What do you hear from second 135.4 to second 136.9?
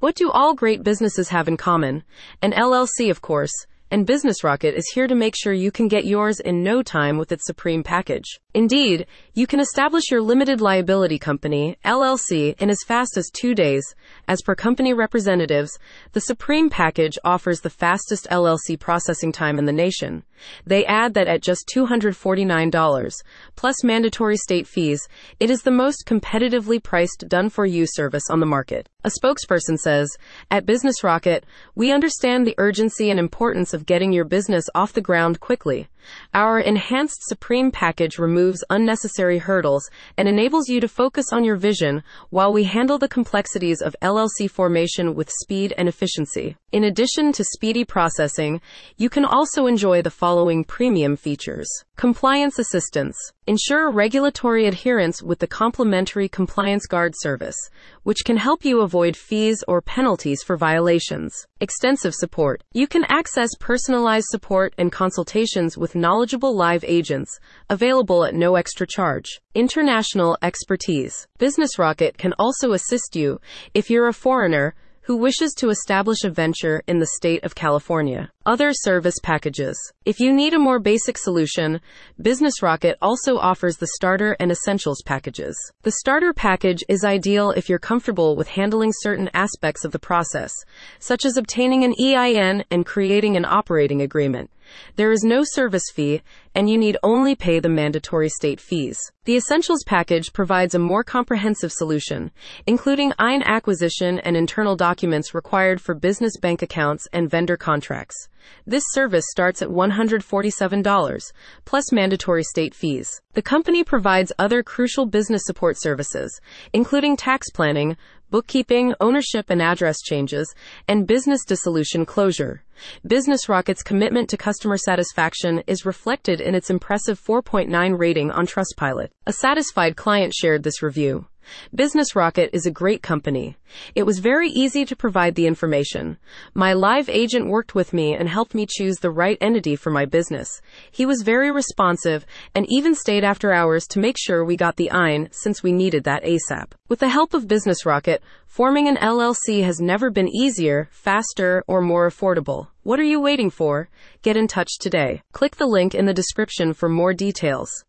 information. My